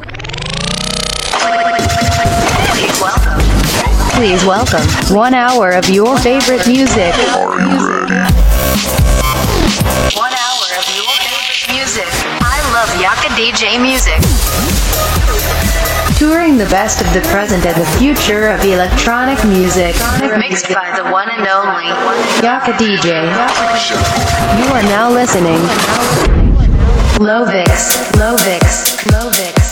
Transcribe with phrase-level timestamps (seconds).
[4.17, 4.81] Please welcome
[5.15, 7.13] one hour of your favorite music.
[10.17, 12.09] One hour of your favorite music.
[12.41, 14.17] I love Yaka DJ music.
[16.17, 19.95] Touring the best of the present and the future of electronic music.
[20.39, 21.85] Mixed by the one and only
[22.43, 23.21] Yaka DJ.
[24.57, 25.61] You are now listening.
[27.21, 29.66] Lovix, Lovix, Lovix.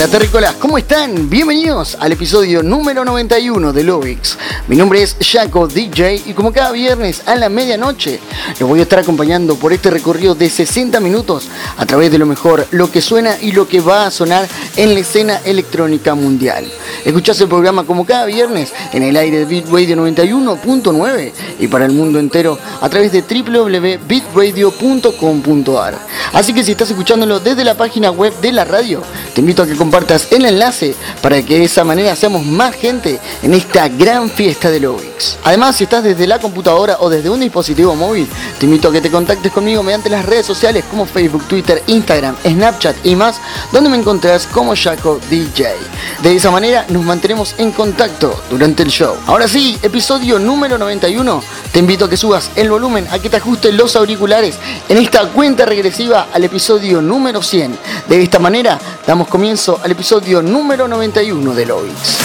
[0.00, 1.28] Hola terrícolas, ¿cómo están?
[1.28, 4.38] Bienvenidos al episodio número 91 de Lovix.
[4.66, 8.18] Mi nombre es Jaco DJ y como cada viernes a la medianoche
[8.58, 12.24] los voy a estar acompañando por este recorrido de 60 minutos a través de lo
[12.24, 16.64] mejor, lo que suena y lo que va a sonar en la escena electrónica mundial.
[17.04, 21.84] Escuchás el programa como cada viernes en el aire de Beat Radio 91.9 y para
[21.84, 25.98] el mundo entero a través de www.bitradio.com.ar.
[26.32, 29.02] Así que si estás escuchándolo desde la página web de la radio,
[29.34, 33.18] te invito a que compartas el enlace para que de esa manera seamos más gente
[33.42, 35.36] en esta gran fiesta de Lovix.
[35.42, 38.28] Además, si estás desde la computadora o desde un dispositivo móvil,
[38.60, 42.36] te invito a que te contactes conmigo mediante las redes sociales como Facebook, Twitter, Instagram,
[42.46, 43.40] Snapchat y más,
[43.72, 45.74] donde me encontrarás como Jaco DJ.
[46.22, 49.16] De esa manera nos mantenemos en contacto durante el show.
[49.26, 51.42] Ahora sí, episodio número 91.
[51.72, 54.56] Te invito a que subas el volumen, a que te ajustes los auriculares
[54.88, 57.76] en esta cuenta regresiva al episodio número 100.
[58.08, 62.18] De esta manera damos comienzo al episodio número 91 de Lovix.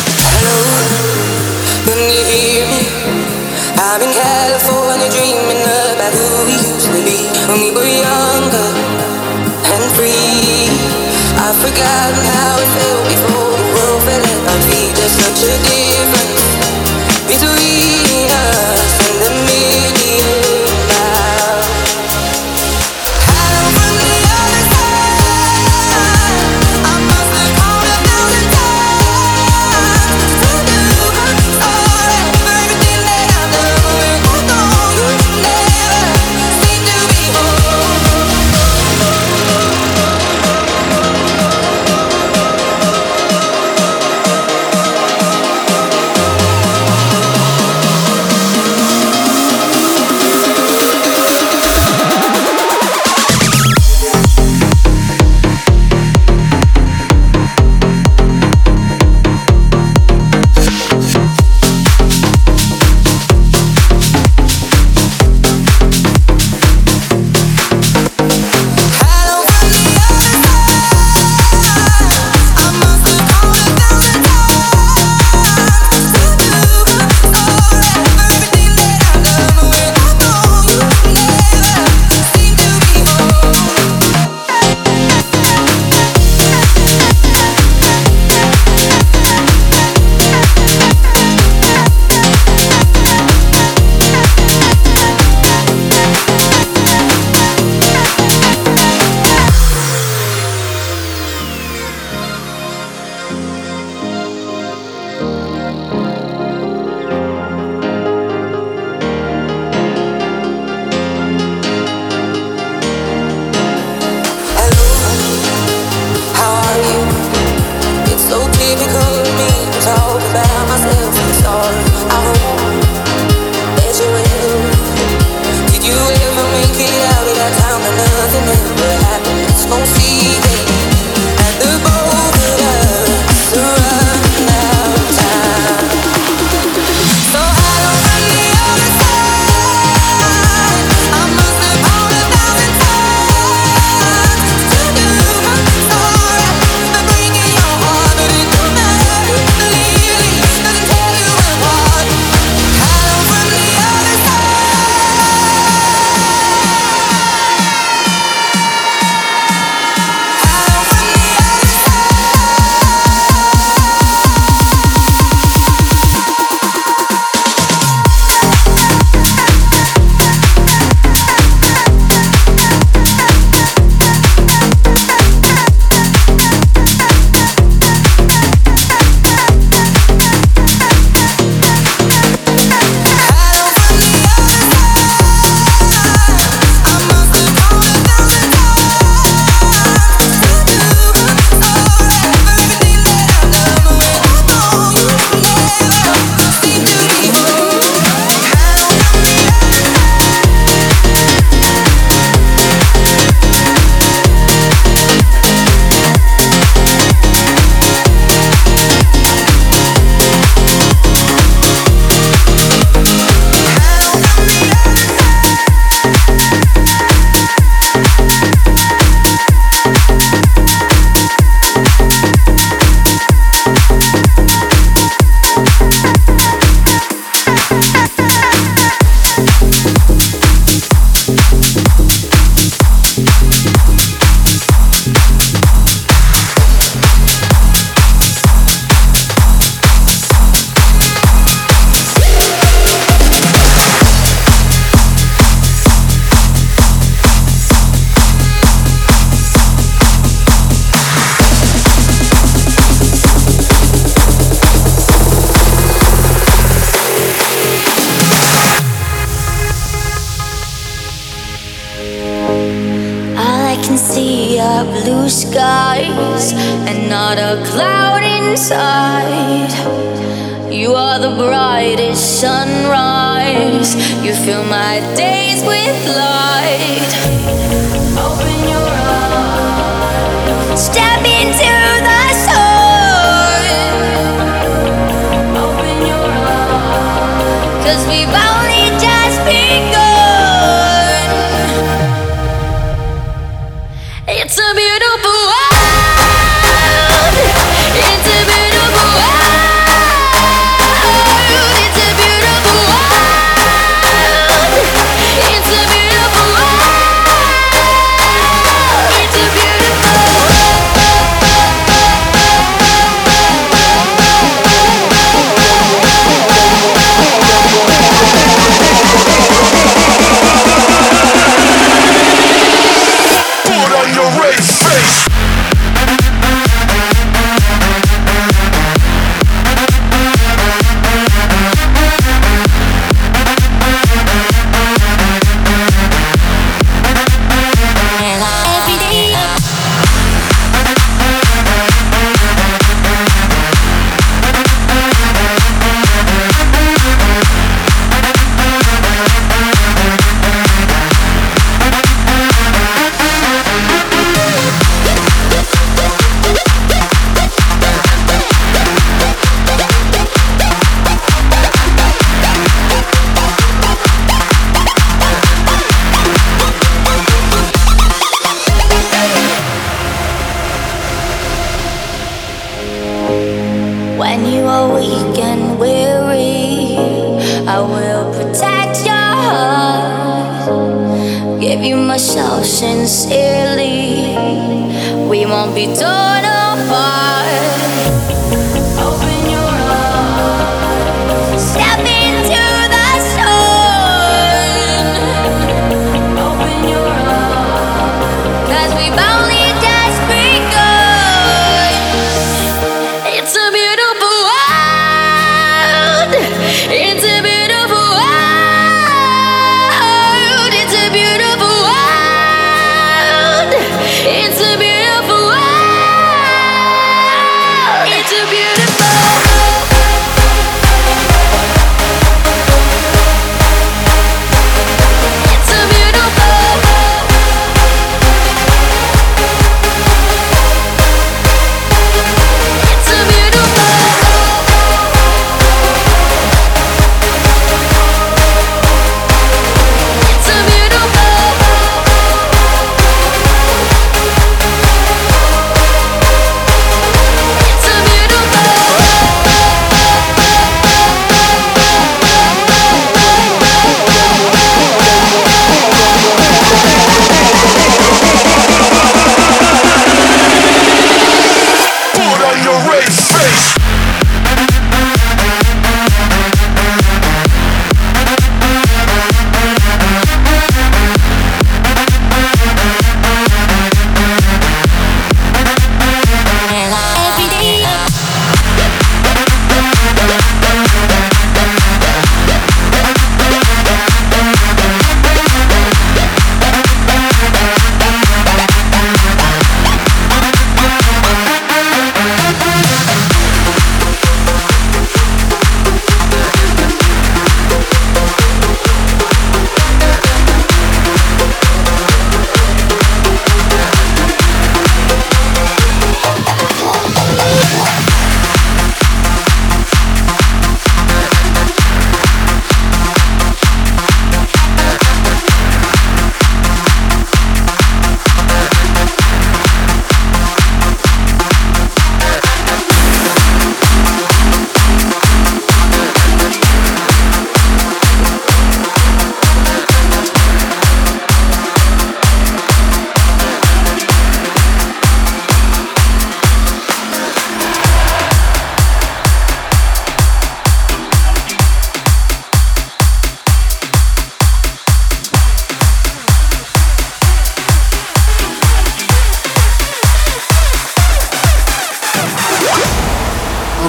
[7.48, 7.96] I'm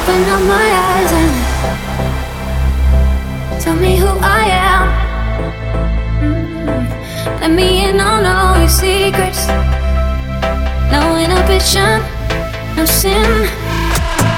[0.08, 1.32] Open up my eyes and
[3.60, 4.86] tell me who I am.
[6.22, 7.40] Mm-hmm.
[7.40, 9.48] Let me in on all your secrets.
[10.92, 12.00] No inhibition,
[12.76, 13.48] no sin.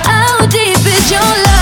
[0.09, 1.58] How deep is your love?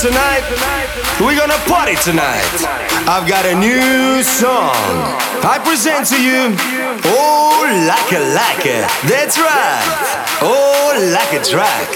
[0.00, 0.40] Tonight.
[1.20, 2.40] We're gonna party tonight.
[3.06, 4.72] I've got a new song.
[5.44, 6.56] I present to you
[7.04, 8.88] Oh Like a Like it.
[9.04, 10.38] That's right.
[10.40, 11.88] Oh Like a Track.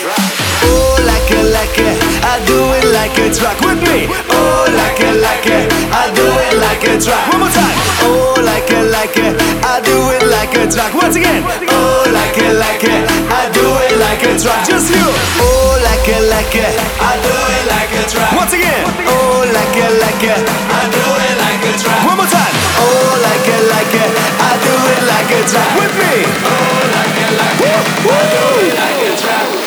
[0.64, 2.13] Oh Like a Like it.
[2.24, 4.08] I do it like a track with me.
[4.32, 5.68] Oh Like a Like it.
[5.92, 7.24] I do it like a track.
[7.30, 7.76] One more time.
[8.02, 9.34] Oh Like a Like it.
[9.62, 10.92] I do it like a track.
[10.94, 11.44] Once again.
[11.68, 13.04] Oh Like a Like it.
[13.28, 14.64] I do it like a track.
[14.66, 15.04] Just you.
[15.40, 16.74] Oh Like a Like it.
[16.98, 18.32] I do it like a track.
[18.32, 18.82] Once again.
[19.06, 20.40] Oh Like a like it.
[20.40, 22.00] I do it like a track.
[22.06, 22.54] One more time.
[22.76, 24.10] Oh, like it, like it.
[24.40, 26.14] I do it like a track with me.
[26.44, 27.82] Oh, like it, like it.
[28.06, 29.63] I do it like a track.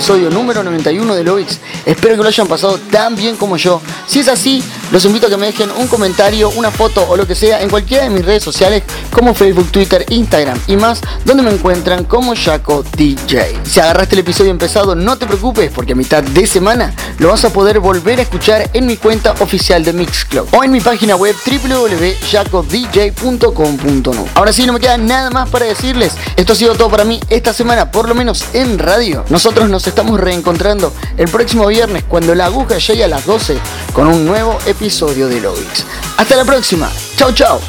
[0.00, 1.60] Episodio número 91 de Lovix.
[1.84, 3.82] Espero que lo hayan pasado tan bien como yo.
[4.06, 7.26] Si es así, los invito a que me dejen un comentario, una foto o lo
[7.26, 8.82] que sea en cualquiera de mis redes sociales
[9.12, 13.58] como Facebook, Twitter, Instagram y más, donde me encuentran como Jaco DJ.
[13.62, 17.44] Si agarraste el episodio empezado, no te preocupes porque a mitad de semana lo vas
[17.44, 21.16] a poder volver a escuchar en mi cuenta oficial de Mixcloud o en mi página
[21.16, 24.28] web www.jacodj.com.no.
[24.34, 26.14] Ahora sí, no me queda nada más para decirles.
[26.36, 29.22] Esto ha sido todo para mí esta semana, por lo menos en radio.
[29.28, 33.58] Nosotros nos estamos reencontrando el próximo viernes cuando la aguja llegue a las 12
[33.92, 35.84] con un nuevo episodio de Lovix.
[36.16, 36.90] Hasta la próxima.
[37.16, 37.60] Chao, chao.